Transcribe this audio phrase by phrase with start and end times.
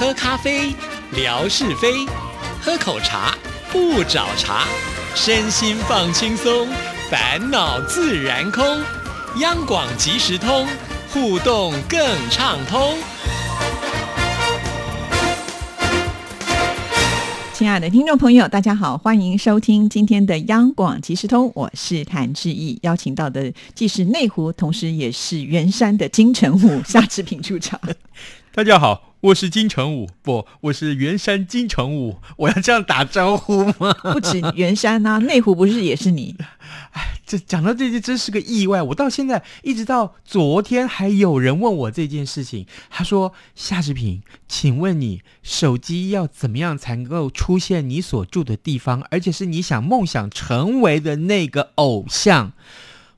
[0.00, 0.74] 喝咖啡，
[1.12, 2.08] 聊是非；
[2.62, 3.36] 喝口茶，
[3.70, 4.64] 不找茬。
[5.14, 6.66] 身心放轻松，
[7.10, 8.64] 烦恼自然空。
[9.40, 10.66] 央广即时通，
[11.12, 12.00] 互动更
[12.30, 12.96] 畅通。
[17.52, 27.78] 亲爱的听众朋友，大家好，欢迎收听今天的央广即时通，我是谭志毅，邀请到的既是内湖，同时也是圆山的金城武 夏志平出场。
[28.52, 33.94] 大家好，我是金城武，不，我是圆山金城武，我要这样打招呼吗？
[34.12, 36.34] 不止圆山呐、内湖不是也是你？
[36.90, 52.52] 哎这讲到这些真是个意外，我到现在一直到昨天还有人问我这件事情，他说夏志平，请问你手机要怎么样才能够出现你所住的地方，而且是你想梦想成为的那个偶像？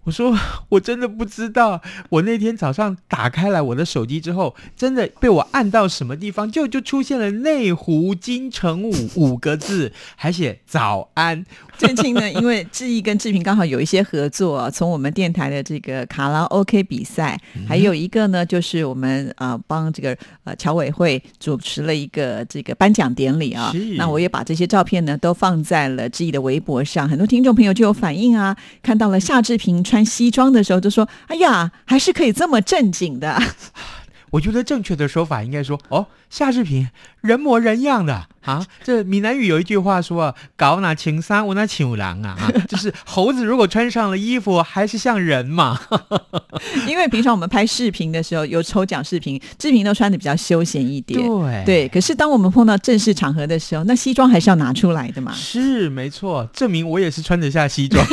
[0.05, 0.37] 我说
[0.69, 11.45] 我真的不知道，我那天早上打开来我的手机之后，真的被我按到什么地方，就就出现了内湖金城武五个字，还写早安。
[11.79, 23.97] 最近呢，因为志毅跟志平刚好有一些合作、啊，从我们电台的这个卡拉 OK 比赛，还有一个呢，就是我们呃帮这个呃侨委会主持了一个这个颁奖典礼啊是。
[23.97, 33.39] 那我也把这些照片呢都放在了志毅的微博上，很多听众朋友就有反应啊，看到了夏志平穿西装的时候，就说：“哎呀，还是可以这么正经的。
[34.33, 36.89] 我觉得正确的说法应该说，哦，夏志平
[37.23, 38.65] 人模人样的啊。
[38.85, 45.81] 这闽南语有一句话说啊，搞那情山，我那请狼啊，啊 就是猴子如果穿上了衣服，还是像人嘛。
[46.87, 51.21] 因为平常我们拍视频的时候有抽奖视频，志平都穿的比较休闲一点。
[51.21, 55.33] 对对，可是当我们碰到正式场合的时候，那西装还是要拿出来的嘛。
[55.33, 58.05] 是没错，证明我也是穿得下西装，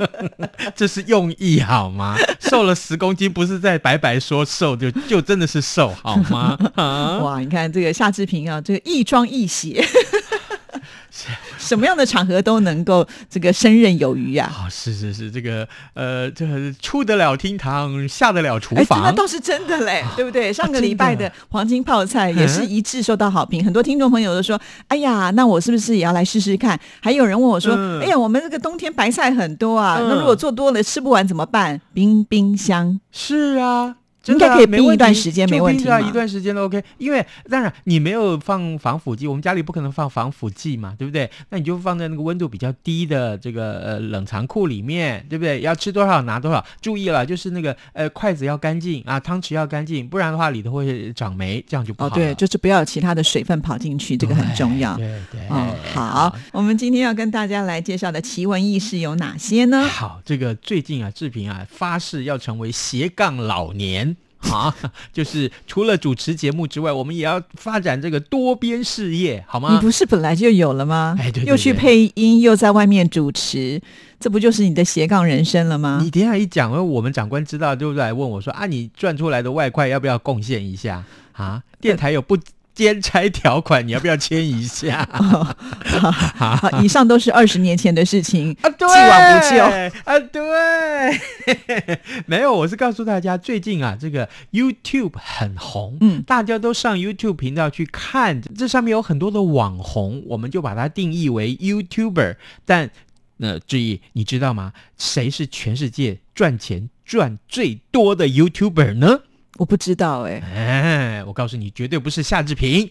[0.76, 2.16] 这是用意好吗？
[2.40, 6.58] 瘦了十公斤，不是在白白说瘦，就就真的是瘦好吗？
[6.74, 9.84] 啊，哇，你看这个夏志平啊，这个亦庄亦谐，
[11.58, 14.50] 什么样的场合都能够这个胜任有余啊！
[14.52, 20.52] 啊，是是是，这个呃，这个出得了厅堂，下得了厨哎，房，那倒是真的嘞，对不对？
[20.52, 31.80] 上个礼拜的黄金泡菜也是一致受到好评，很多听众朋友都说：“哎呀，那我是不是也要来试试看？”还有人问我说：“嗯哎呀，我们这个冬天白菜很多啊，嗯那如果做多了吃不完怎么办？
[31.92, 33.96] 冰冰箱。”是啊。
[34.26, 36.82] 应该可以冰一段时间就没问题冰啊一段时间都 OK。
[36.98, 41.30] 因为当然你没有放防腐剂，我们家里不可能放防腐剂嘛，对不对？
[41.50, 45.60] 那你就放在那个温度比较低的这个呃冷藏库里面，对不对？
[45.60, 52.22] 要吃多少拿多少，注意了，就是那个呃筷子要干净啊，汤匙要干净，不然的话里头会长霉，这样就不哦，好了。
[52.22, 54.96] 对，就是不要有其他的水分跑进去，这个很重要。
[54.96, 55.40] 对对。
[55.48, 59.84] 哦，好，我们今天要跟大家来介绍的奇闻异事有哪些呢？
[59.84, 64.11] 好，这个最近啊，志平啊发誓要成为斜杠老年。
[64.50, 64.74] 啊，
[65.12, 69.80] 就是除了主持节目之外，我们也要发展这个多边事业，好吗你？
[69.80, 71.16] 不是本来就有了吗？
[71.18, 73.80] 哎对对又去配音，又在外面主持，
[74.18, 76.10] 这不就是你的斜杠人生了吗你？
[76.10, 81.62] 等一下一讲，我们长官知道就来问我说啊，你赚出来的外快要不要贡献一下啊？
[81.80, 82.36] 电台有不
[82.74, 85.06] 兼差条款，你要不要签一下？
[85.12, 89.64] 好，以上都是二十年前的事情，啊，对，既往不咎。
[90.04, 102.36] 啊，对， 没有，我是告诉大家，最近啊，这个 YouTube 很红，嗯大家都上 YouTube 频道去看，这上面有很多的网红，我们就把它定义为 YouTuber。
[102.64, 102.90] 但
[103.38, 104.72] 那，志毅，你知道吗？
[104.96, 109.20] 谁是全世界赚钱赚最多的 YouTuber 呢？
[109.58, 112.90] 我不知道哎、哎，我告诉你，绝对不是夏志平。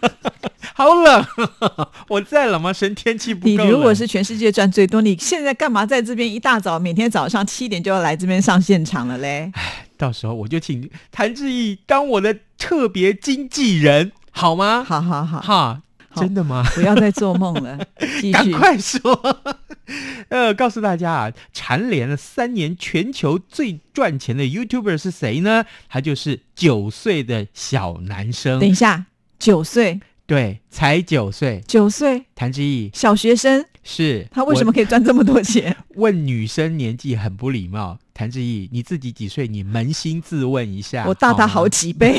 [0.72, 1.26] 好冷，
[2.08, 2.72] 我再冷吗？
[2.72, 3.70] 神天气不你够你。
[3.70, 9.52] 如果是全世界赚最多，你现在干嘛在这边一大早每天早上七点就要来这边上现场了嘞？
[9.98, 14.82] 到时候我就请谭志毅当我的特别经纪人，好吗？
[14.82, 15.80] 好好好，哈，好
[16.16, 16.64] 真的吗？
[16.74, 17.78] 不要再做梦了，
[18.20, 18.52] 继赶续。
[18.52, 19.36] 快说！
[20.28, 25.64] 呃，告诉大家啊，蝉联了三年全球最赚钱的 YouTuber 是谁呢？
[25.88, 29.06] 他就是九岁的小男生等，一下，
[29.38, 30.00] 九岁，
[30.30, 31.60] 对，才九岁。
[31.66, 35.76] 九岁谭志毅小学生，是他为什么可以赚这么多钱？
[35.96, 37.98] 问 女生年纪很不礼貌？
[38.14, 39.48] 谭志毅，你自己几岁？
[39.48, 41.04] 你扪心自问一下。
[41.08, 42.16] 我大他好几倍，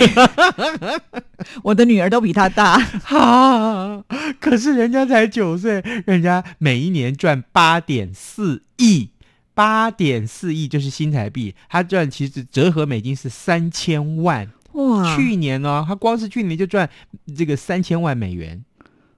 [1.64, 2.74] 我的女儿都比他大。
[3.18, 4.04] 啊！
[4.42, 9.12] 可是人家才九岁，人家每一年赚八点四亿，
[9.54, 14.52] 八点四亿就是新台币，他赚其实折合美金是三千万。
[14.74, 16.90] 哇，去年呢、他光是去年就赚
[17.36, 18.64] 这个三千万美元，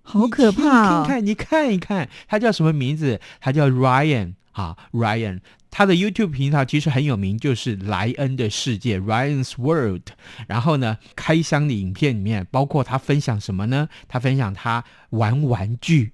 [0.02, 1.02] 好可怕、哦！
[1.02, 3.20] 你看看，你看一看，他叫什么名字？
[3.40, 5.40] 他叫 Ryan 啊，Ryan。
[5.76, 10.10] 他的 YouTube 频道其实很有名，就是莱恩的世界 （Ryan's World）。
[10.48, 13.90] 然后呢，开箱的影片里面包括他分享什么呢？
[14.08, 16.13] 他分享他玩玩具。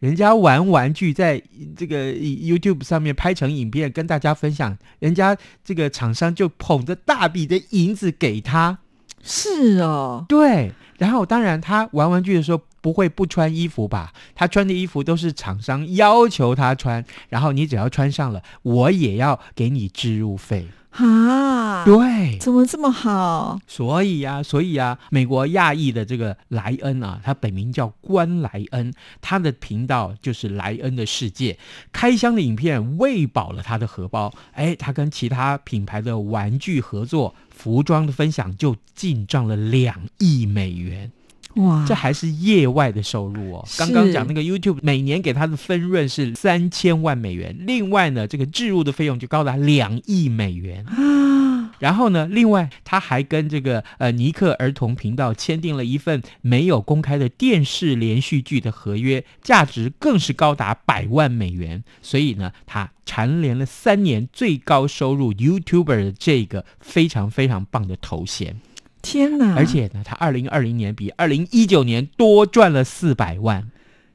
[0.00, 1.42] 哎，人家玩玩具，在
[1.76, 8.78] 这个 YouTube 上面拍成影片跟大家分享，人家这个厂商就捧着大笔的银子给他。
[9.22, 10.72] 是哦，对。
[10.98, 14.12] 然后当然，他玩玩具的时候不会不穿衣服吧？
[14.34, 20.68] 他穿的衣服都是厂商要求他穿，然后你只要穿上了，我也要给你置入费。
[20.96, 23.58] 啊，对，怎么这么好？
[23.66, 31.58] 所以呀、所以呀、美国亚裔的这个莱恩啊，他本名叫关莱恩，他的频道就是莱恩的世界，
[31.92, 34.32] 开箱的影片喂饱了他的荷包。
[34.52, 41.10] 哎，他跟其他品牌的玩具合作，服装的分享就进账了两亿美元。
[41.56, 43.68] 哇，这还是业外的收入哦。
[43.78, 50.84] 刚刚讲那个 YouTube 每年给他的分润是三千万美元，另外呢，这个置入的费用就高达两亿美元。
[50.86, 61.84] 啊，然后呢，另外他还跟这个呃尼克儿童频道签订了一份没有公开的电视连续剧的合约，价值更是高达百万美元。
[62.02, 68.60] 所以呢，他蝉联了三年最高收入 YouTuber 的这个非常非常棒的头衔。
[69.04, 69.54] 天哪！
[69.54, 73.70] 而且呢，他二零二零年比二零一九年多赚了四百万。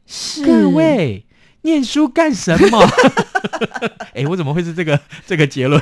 [0.05, 1.25] 是各位，
[1.61, 2.83] 念书干什么？
[4.13, 5.81] 哎，我怎么会是这个这个结论？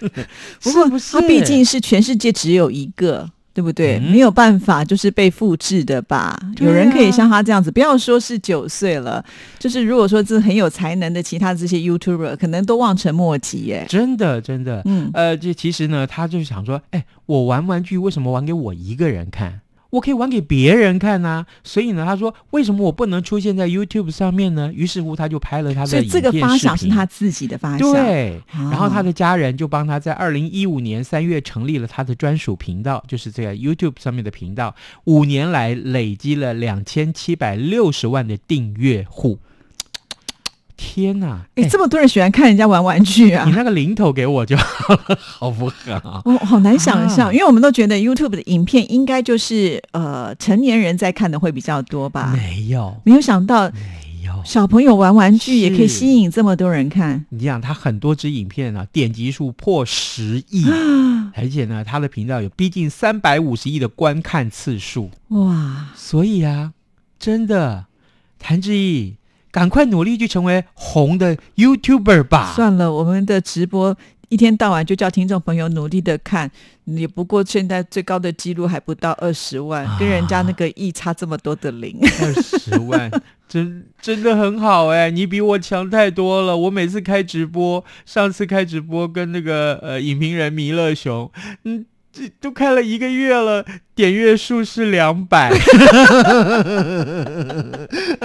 [0.60, 1.20] 不过是不是？
[1.28, 3.96] 毕竟是全世界只有一个，对不对？
[4.00, 6.18] 嗯没有办法，就是被复制的吧？
[6.18, 9.24] 啊有人可以像他这样子，不要说是九岁了，
[9.58, 13.86] 就是如果说这很有才能的其他这些 YouTuber，可能都望尘莫及耶。
[13.88, 19.62] 真的真的，嗯，呃，这其实呢，他就是想说，哎，我玩玩具为什么玩给我一个人看？
[19.96, 24.70] 我可以玩给别人看呐、所以呢，他说为什么我不能出现在 YouTube 上面呢？
[24.72, 27.92] 于是乎，他就拍了他的所以这个发想是他自己的发想。
[27.92, 39.38] 对，哦然后他的家人就帮他在二零一五年三月成立了他的专属频道，就是这个 YouTube 上面的频道，五年来累积了两千七百六十万的订阅户。
[40.76, 41.46] 天哪！
[41.54, 43.52] 哎，哎这么多人喜欢看人家玩玩具啊你！
[43.52, 45.70] 那个零头给我就好了，好不
[46.02, 46.22] 好？
[46.24, 52.32] 我 好难想象，啊因为我们都觉得 YouTube 的影片应该就是呃成年人在看的会比较多吧。
[52.36, 54.42] 没有，没有想到没有。
[54.44, 57.24] 小朋友玩玩具也可以吸引这么多人看。
[57.30, 60.66] 你想他很多支影片啊，点击数破十亿，
[61.34, 65.10] 而且呢，他的频道有逼近三百五十亿的观看次数。
[65.28, 66.72] 哇，所以啊，
[67.18, 67.86] 真的，
[68.38, 69.14] 谭志毅，
[69.56, 72.52] 赶快努力去成为红的 YouTuber 吧。
[72.54, 73.96] 算了，我们的直播
[74.28, 76.50] 一天到晚就叫听众朋友努力的看，
[76.84, 81.98] 也不过现在最高的记录还不到二十万，跟人家那个亿差这么多的零。
[82.20, 83.10] 二十万，
[83.48, 86.54] 真真的很好哎、你比我强太多了。
[86.54, 91.32] 我每次开直播，上次开直播跟那个呃影评人弥勒熊，
[91.64, 91.86] 嗯。
[92.18, 93.62] 这都开了一个月了，
[93.94, 95.52] 点阅数是两百。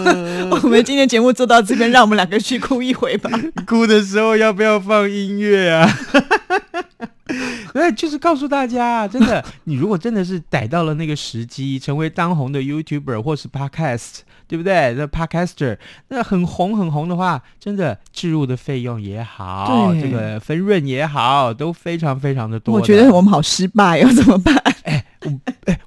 [0.62, 3.30] 我们今天节目做到这边，让我们两个去哭一回吧。
[3.66, 5.88] 哭的时候要不要放音乐啊？
[7.72, 14.18] 对，就是告诉大家，真的，你如果真的是逮到了那个时机，成为当红的 YouTuber 或是 Podcast，
[14.52, 14.92] 对不对？
[14.98, 15.78] 那 Podcaster
[16.08, 22.80] 那很红很红的话，真的置入的费用也好，对这个分润也好，都非常非常的多的。
[22.82, 24.54] 我觉得我们好失败哦，怎么办？
[24.84, 25.02] 哎，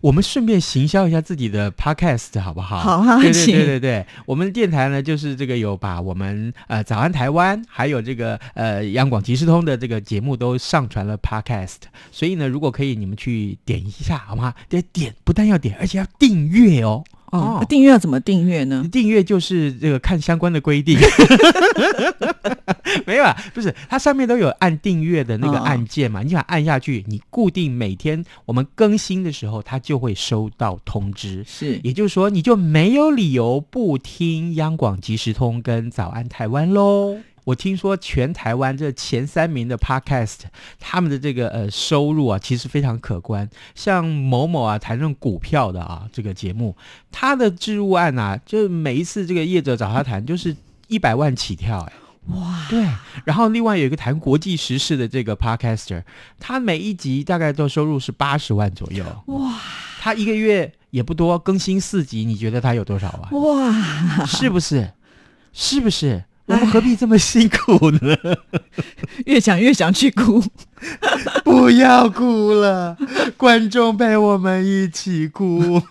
[0.01, 2.79] 我们顺便行销一下自己的 podcast 好不好？
[2.79, 11.75] 好啊对对对对对，我们电台呢就是这个有把我们呃早安台湾还有这个呃央广即时通的这个节目都上传了 podcast，
[12.11, 14.55] 所以呢，如果可以你们去点一下好吗？
[14.69, 17.03] 得点，不但要点，而且要订阅哦。
[17.39, 18.87] 哦，那订阅要怎么订阅呢？
[18.91, 20.97] 订阅就是这个看相关的规定，
[23.05, 31.43] 没有啊，不是，它上面都有按订阅的那个哦按键嘛，你想按下去，你固定每天我们更新的时候，它就会收到通知。
[31.45, 37.17] 是也就是说，你就没有理由不听央广即时通跟早安台湾喽。
[37.45, 40.39] 我听说全台湾这前三名的 podcast，
[40.79, 43.49] 他们的这个呃收入啊，其实非常可观。
[43.73, 46.75] 像某某啊谈论股票的啊这个节目，
[47.11, 50.55] 他的置入案啊，就每一次这个业者找他谈，就是
[50.87, 51.93] 一百万起跳、哎。
[52.29, 52.83] 哇，对，
[53.23, 56.03] 然后另外有一个谈国际时事的这个 podcaster，
[56.39, 59.05] 他每一集大概都收入是八十万左右。
[59.27, 59.61] 哇
[59.99, 63.29] 他一个月也不多，更新四集，你觉得他有多少啊？
[63.29, 64.93] 哇，是不是？
[65.53, 66.23] 是不是？
[66.47, 68.15] 我们何必这么辛苦呢？
[69.25, 70.43] 越想越想去哭。
[71.43, 72.97] 不要哭了，
[73.37, 75.81] 观众陪我们一起哭。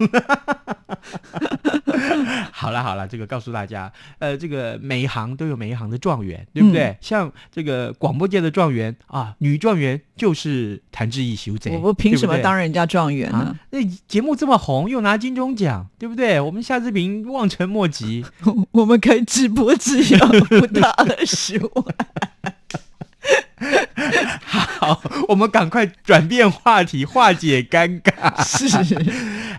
[2.53, 6.85] 好了好了，这个告诉大家，呃，这个每一行都有每一行的状元，对不对？
[6.85, 13.57] 嗯像这个广播界的状元啊，女状元就是谭志毅修贼，我我凭什么当人家状元呢啊？？
[13.71, 16.41] 那节目这么红，又拿金钟奖，对不对？
[16.41, 18.25] 我们夏志平望尘莫及。
[18.73, 22.54] 我们开直播只要不到二十万。
[24.45, 28.43] 好，我们赶快转变话题，化解尴尬。
[28.45, 28.69] 是，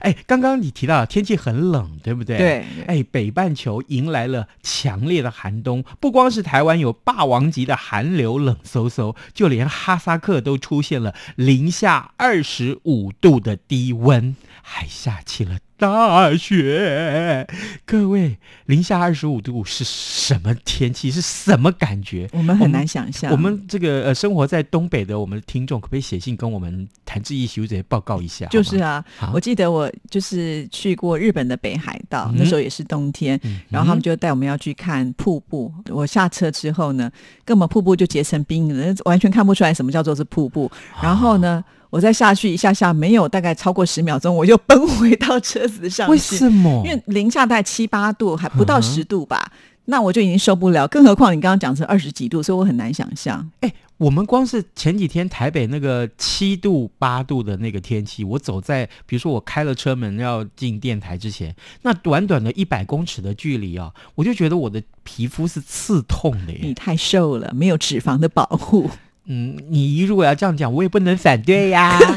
[0.01, 2.37] 哎，刚刚你提到天气很冷，对不对？。
[2.37, 17.47] 对，哎，北半球迎来了强烈的寒冬，不光是台湾有霸王级的寒流冷飕飕，就连哈萨克都出现了零下二十五度的低温，还下起了大雪。
[17.85, 21.11] 各位，零下二十五度是什么天气？
[21.11, 22.29] 是什么感觉？
[22.31, 23.31] 我们很难想象。
[23.31, 28.45] 我们这个呃生活在东北的我们的听众，可不可以写信跟我们谈志毅学姐报告一下？
[28.47, 29.03] 就是，啊，
[29.33, 35.71] 我记得我就是去过日本的北海道，嗯那时候也是冬天，嗯然后他们就带我们要去看瀑布。
[35.89, 37.11] 我下车之后呢，
[37.43, 40.71] 根本瀑布就结成冰了，完全看不出来什么叫做是瀑布。
[41.01, 46.83] 然后呢，我再下去一下下，没有大概超过十秒钟，我就奔回到车子上为，什么？
[46.85, 49.51] 因为零下大概七八度，还不到十度吧。
[49.87, 53.47] 那我就已经受不了，更何况你刚刚讲成二十几度，所以我很难想象。
[53.59, 66.59] 哎，我们光是前几天台北那个七度八度的那个天气，我走在比如说我开了车门要进电台之前，那短短的一百公尺的距离啊，我就觉得我的皮肤是刺痛的耶。
[66.63, 68.89] 你太瘦了，没有脂肪的保护。
[69.27, 71.99] 嗯，你如果要这样讲，我也不能反对呀。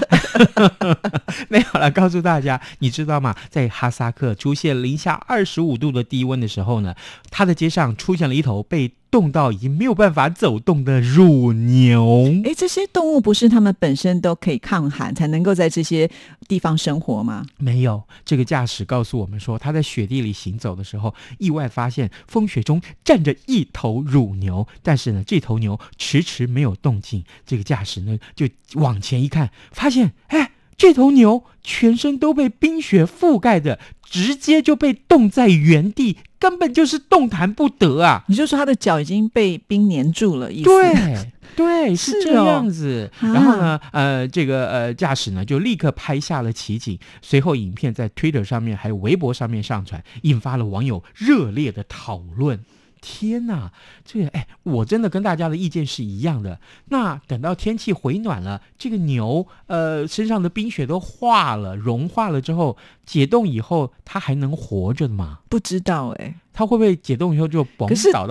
[1.48, 3.34] 没有了，告诉大家，你知道吗？
[3.48, 6.94] 在哈萨克出现零下二十五度的低温的时候呢，
[7.30, 12.32] 它的街上出现了一头被冻到已经没有办法走动的乳牛。
[12.44, 16.10] 哎，这些动物不是它们本身都可以抗寒，才能够在这些
[16.46, 17.46] 地方生活吗？
[17.58, 27.24] 没有，这个驾驶告诉我们说，他在雪地里行走的时候，意外发现风雪中站着一头乳牛，但是呢，这头牛迟迟没有动静。
[27.46, 38.24] 这个驾驶呢，就往前一看，发现，哎，这头牛全身都被冰雪覆盖的，直接就被冻在原地，根本就是动弹不得啊！
[38.28, 40.70] 你就说它的脚已经被冰粘住了，意思？
[40.70, 43.10] 对 对，是是这哦样子。
[43.18, 52.60] 啊然后呢，呃，这个呃驾驶呢就立刻拍下了奇景，随后影片在 Twitter 上面还有微博上面上传，引发了网友热烈的讨论。
[53.00, 53.70] 天呐，
[54.04, 56.60] 这个哎，我真的跟大家的意见是一样的。
[56.86, 62.76] 那等到天气回暖了，这个牛呃身上的冰雪都化了、融化了之后，
[63.06, 65.38] 解冻以后，它还能活着吗？
[65.48, 67.88] 不知道哎、它会不会解冻以后就嘣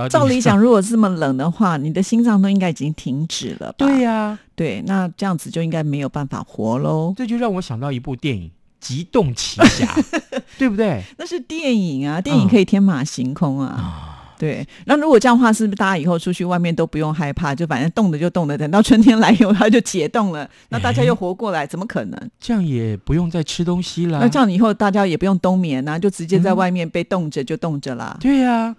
[0.09, 3.75] 照理讲，如果这么冷的话，你的心脏都应该已经停止了吧？
[3.77, 7.13] 对呀、对，那这样子就应该没有办法活喽。
[7.17, 9.85] 这就让我想到一部电影《极冻奇侠》，
[10.59, 11.01] 对不对？
[11.17, 13.67] 那是电影啊，电影可以天马行空啊。
[13.67, 17.55] 啊，对，那如果这样的话，是不是大家以后出去外面都不用害怕？
[17.55, 22.29] 就反正冻的就冻的，等到春天来以后，它就解冻了， 那大家又活过来，怎么可能？
[22.39, 24.19] 这样也不用再吃东西啦。
[24.21, 28.17] 那这样以后大家也不用冬眠啊，就直接在嗯外面被冻着就冻着啦。
[28.19, 28.75] 对呀、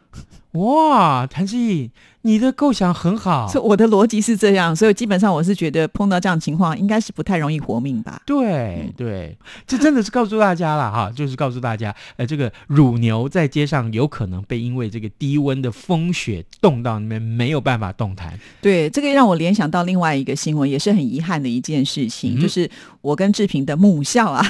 [0.59, 1.91] 哇，谭志毅，
[2.23, 3.47] 你的构想很好。
[3.47, 8.21] 所以我的逻辑是这样，所以基本上我是觉得碰到这样情况，应该是不太容易活命吧。
[8.27, 9.37] 对对，
[9.67, 18.39] 这真的是告诉大家了哈，就是告诉大家，呃，这个乳牛在街上有可能被因为这个低温的风雪冻到里面没有办法动弹。
[18.61, 22.69] 对，这个让我联想到另外一个新闻，也是很遗憾的一件事情，嗯就是
[23.01, 24.45] 我跟志平的母校啊，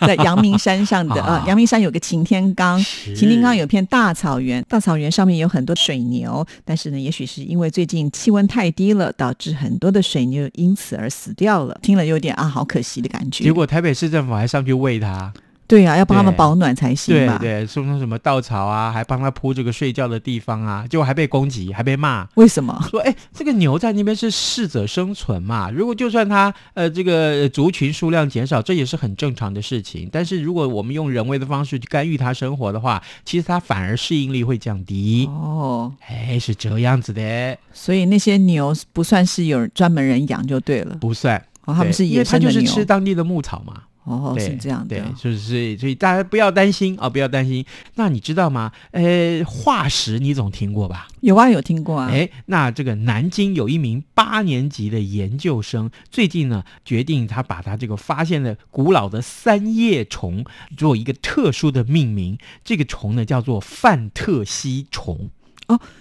[0.00, 13.44] 在阳明山上的啊 呃，阳明山有个擎天岗，擎天岗有片大草原，大草原上面有很多水牛，但是呢，也许是因为最近气温太低了，导致很多的水牛因此而死掉了，听了有点啊，好可惜的感觉。
[13.44, 15.32] 结果台北市政府还上去喂它，
[15.66, 17.38] 对啊，要帮他们保暖才行吧？
[17.38, 22.28] 对对，送上什么稻草啊，还帮他铺这个睡觉的地方啊，结果还被攻击，还被骂。
[22.34, 22.78] 为什么？
[22.90, 30.08] 说，哎，这个牛在那边是适者生存嘛，如果就算它呃这个呃族群数量减少，这也是很正常的事情。
[30.12, 35.26] 但是如果我们用人为的方式去干预它生活的话，其实它反而适应力会降低。
[35.28, 41.42] 哦，哎，是这样子的，所以那些牛不算是有专门人养就对了，不算。
[41.64, 42.60] 哦，他们对因为它是野生的牛。
[42.60, 43.84] 就是吃当地的牧草嘛。
[44.04, 47.64] 哦，是这样的对，就是所以大家不要担心啊、不要担心。
[47.94, 48.72] 那你知道吗？
[48.90, 51.06] 呃，化石你总听过吧？
[51.20, 52.08] 有啊，有听过啊。
[52.10, 60.44] 哎，那这个南京有一名八年级的研究生，最近呢决定他把他这个发现的古老的三叶虫
[60.76, 65.30] 做一个特殊的命名，这个虫呢叫做范特西虫。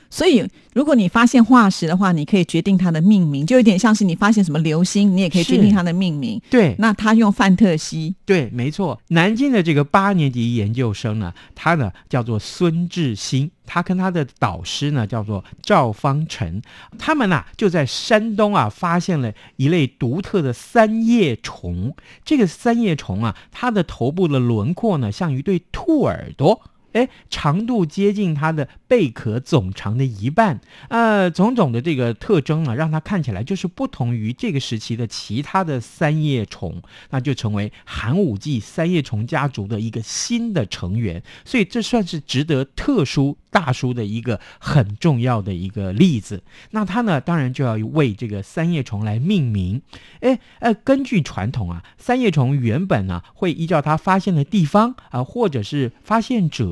[0.10, 6.42] 所以，如果你发现化石的话，你可以决定它的命名，就有点像是你发现什么流星，你也可以决定它的命名。
[6.50, 9.00] 对，那他用范特西，对，没错。
[9.08, 16.62] 南京的这个八年级研究生呢，他呢叫做孙志新，他跟他的导师呢叫做赵方成，
[17.00, 21.96] 他们呐、就在山东啊发现了一类独特的三叶虫。
[22.25, 26.62] 这个三叶虫啊，它的头部的轮廓呢像一对兔耳朵。
[26.93, 46.43] 哎，长度接近它的贝壳总长的一半，呃，种种的这个特征呢，让它看起来就是不同于这个时期的其他的三叶虫，那就成为寒武纪三叶虫家族的一个新的成员，所以这算是值得特殊大叔的一个很重要的一个例子。
[46.71, 49.81] 那他呢，当然就要为这个三叶虫来命名。
[50.19, 56.65] 哎，呃，根据传统啊，三叶虫原本呢会依照它发现的地方啊、或者是发现者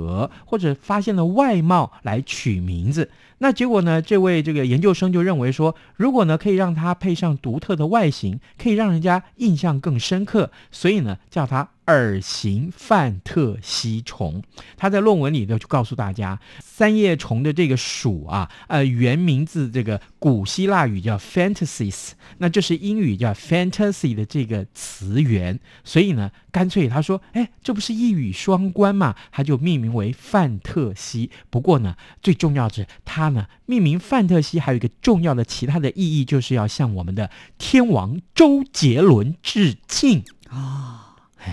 [0.45, 3.09] 或者发现了外貌来取名字。
[3.39, 14.43] 那结果呢，这位这个研究生就认为说，如果呢可以让它配上独特的外形，可以让人家印象更深刻，所以呢叫它耳形范特西虫。
[14.77, 31.31] 他在论文里头就告诉大家，三叶虫的这个属啊，呃，原名字这个古希腊语叫 fantasies，那这是英语叫 fantasy 的这个词源，所以呢，干脆他说，哎，这不是一语双关嘛，他就命名为范特西。
[31.49, 33.28] 不过呢，最重要的是他，
[33.65, 41.05] 命名范特西还有一个重要的其他的意义，就是要向我们的天王周杰伦致敬啊。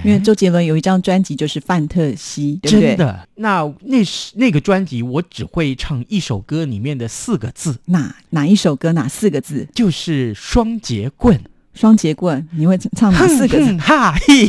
[0.04, 2.88] 因为周杰伦有一张专辑就是范特西，对不对？
[2.88, 9.68] 真的，那那是那个专辑，我只会唱一首歌里面的四个字，哪哪一首歌哪四个字？
[9.72, 11.40] 就是双节棍。
[11.76, 13.64] 双节棍，你会唱哪四个字？
[13.66, 14.48] 哼哈嘿，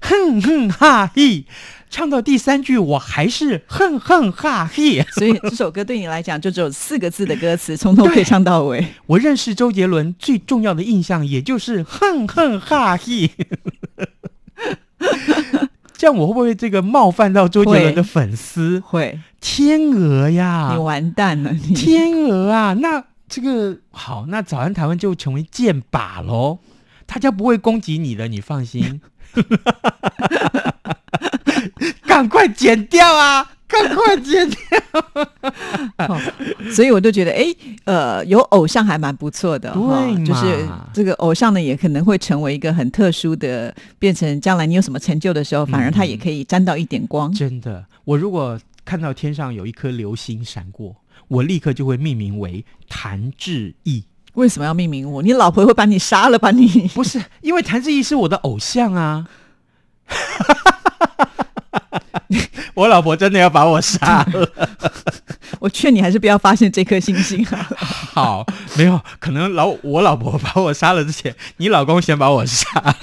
[0.00, 1.44] 哼哼哈嘿，
[1.90, 5.02] 唱到第三句我还是哼哼哈嘿。
[5.14, 8.86] 所以这首歌对你来讲就只有四个字的歌词，从头可以唱到尾。
[9.06, 13.30] 我认识周杰伦最重要的印象，也就是哼哼哈嘿。
[15.96, 18.80] 这样我会不会这个冒犯到周杰伦的粉丝？
[18.86, 26.58] 会，天鹅呀，你完蛋了，你天鹅啊，那这个好，那早安台湾就成为箭靶喽，
[27.06, 29.00] 大家不会攻击你的，你放心。
[32.06, 33.52] 赶快剪掉啊！
[33.68, 34.58] 赶快剪掉！
[36.08, 36.18] 哦
[36.72, 37.44] 所以我就觉得，哎，
[37.84, 47.30] 呃，有偶像还蛮不错的哈对嘛就是这个偶像呢，也可能会成为一个很特殊的，变成将来你有什么成就的时候，反而他也可以沾到一点光。
[47.32, 50.96] 真的，我如果看到天上有一颗流星闪过，
[51.28, 54.04] 我立刻就会命名为谭志毅。
[54.34, 55.22] 为什么要命名我？
[55.22, 56.88] 你老婆会把你杀了吧你？
[56.94, 59.26] 不是，因为谭志毅是我的偶像啊。
[62.74, 64.48] 我老婆真的要把我杀了。
[65.58, 72.96] 我劝你还是不要发现这颗星星好没有，可能老我老婆把我杀了之前，你老公先把我杀了，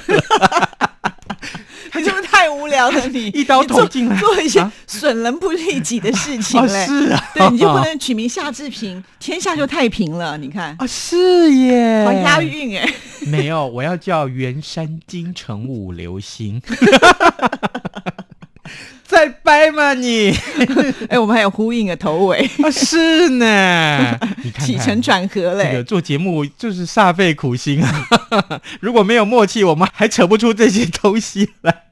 [1.94, 3.08] 你是不是太无聊了？
[3.08, 6.86] 你一刀捅进来做做一些啊损人不利己的事情哦，嘞。
[6.86, 10.38] 是啊，对，你就不能取名夏志平，天下就太平了。
[10.38, 12.94] 你看，啊，是耶，好押韵哎。
[13.28, 16.62] 没有，我要叫袁山金城武流星。
[19.16, 20.30] 再掰吗你？
[21.08, 25.84] 哎，我们还有呼应的头尾， 啊，是呢， 你看看起承转合嘞这个嘞。
[25.86, 28.08] 做节目就是煞费苦心啊！
[28.82, 31.84] 如果没有默契，我们还扯不出这些东西来，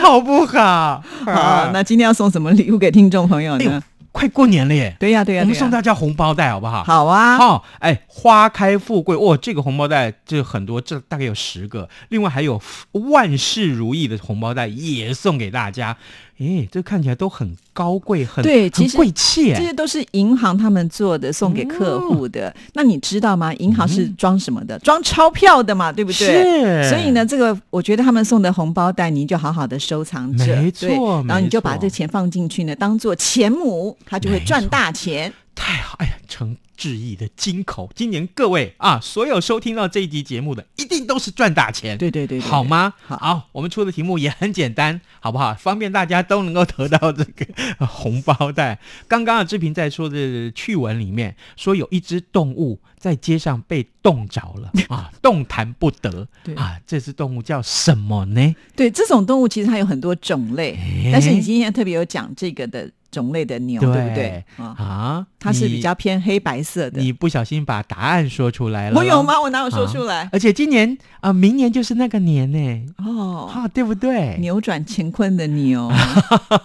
[0.00, 1.04] 好不好？
[1.26, 3.82] 好，那今天要送什么礼物给听众朋友呢？
[4.10, 4.94] 快过年了耶！
[5.00, 6.84] 对呀，对呀，我们送大家红包袋好不好？
[6.84, 7.38] 好啊。
[7.38, 12.60] 好，哎，花开富贵哦，这个红包袋这很多，这大概有十个，另外还有
[12.92, 15.96] 万事如意的红包袋也送给大家。
[16.38, 19.72] 哎，这看起来都很高贵，很很对其实贵气这些。
[19.72, 22.54] 都是银行他们做的，送给客户的。
[22.74, 23.52] 那你知道吗？
[23.54, 24.78] 银行是装什么的？
[24.80, 26.82] 装钞票的嘛，对不对？
[26.84, 35.32] 是所以呢，这个我觉得他们送的红包袋，你就好好的收藏着，没错然后你就把这钱放进去呢，当做钱母，它就会赚大钱。
[35.54, 41.96] 太好，哎呀，诚志毅的金口，今年各位啊，所有收听到这一集节目的，一定都是赚大钱。
[41.96, 42.94] 对对对对，好吗？
[43.06, 45.54] 好我们出的题目也很简单，好不好？
[45.54, 47.46] 方便大家都能够得到这个
[47.78, 48.80] 呃红包袋。
[49.06, 56.80] 刚刚啊志平在说的趣闻里面说，有一只动物在街上被冻着了 啊，动弹不得对啊。
[56.84, 58.56] 这只动物叫什么呢？
[58.74, 64.44] 对这种动物其实它有很多种类，哎但是你今天特别有讲这个的种类的牛，对对不对？
[64.56, 67.00] 啊，啊，它是比较偏黑白色的。
[67.00, 69.22] 你不小心把答案说出来了，我有？
[69.22, 69.40] 吗？
[69.40, 70.28] 我哪有说出来？
[70.32, 74.36] 而且今年啊、明年就是那个年呢，哦，哈、对不对？
[74.40, 75.88] 扭转乾坤的牛。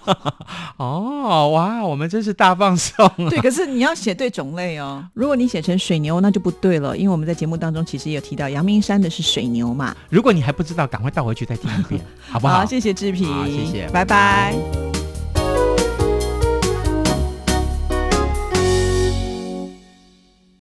[0.77, 3.29] 哦，哇，我们真是大放送啊！
[3.29, 5.03] 对，可是你要写对种类哦。
[5.13, 9.95] 如果你写成水牛，那就不对了，因为我们在节目当中其实也有提到阳明山的是水牛嘛。
[10.09, 12.59] 如果你还不知道，赶快倒回去再听一遍， 好不好？
[12.59, 15.06] 好谢谢志平，好谢谢拜拜拜